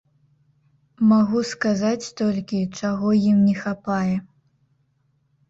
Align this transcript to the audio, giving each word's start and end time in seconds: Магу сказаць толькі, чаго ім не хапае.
Магу 1.11 1.41
сказаць 1.49 2.07
толькі, 2.23 2.59
чаго 2.81 3.07
ім 3.29 3.37
не 3.51 3.55
хапае. 3.61 4.15